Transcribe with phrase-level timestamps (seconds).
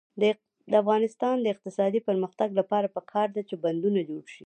[0.71, 4.39] د افغانستان د اقتصادي پرمختګ لپاره پکار ده چې بندونه جوړ شي.